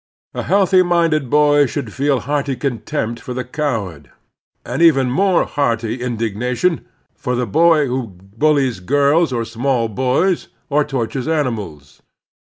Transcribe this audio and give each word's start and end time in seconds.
A 0.33 0.41
healthy 0.41 0.81
minded 0.81 1.29
boy 1.29 1.67
should 1.67 1.93
feel 1.93 2.21
hearty 2.21 2.55
contempt 2.55 3.19
for 3.21 3.35
the 3.35 3.43
coward, 3.43 4.09
and 4.65 4.81
even 4.81 5.11
more 5.11 5.45
hearty 5.45 6.01
indignation 6.01 6.87
for 7.13 7.35
the 7.35 7.45
boy 7.45 7.85
who 7.85 8.07
bullies 8.07 8.79
girls 8.79 9.31
or 9.31 9.45
small 9.45 9.87
boys, 9.89 10.47
or 10.71 10.83
tortures 10.83 11.27
animals. 11.27 12.01